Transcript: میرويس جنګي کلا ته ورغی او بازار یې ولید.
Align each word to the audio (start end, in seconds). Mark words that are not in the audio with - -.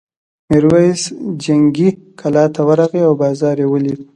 میرويس 0.49 1.01
جنګي 1.43 1.89
کلا 2.19 2.45
ته 2.53 2.61
ورغی 2.67 3.01
او 3.07 3.13
بازار 3.23 3.55
یې 3.61 3.67
ولید. 3.69 3.99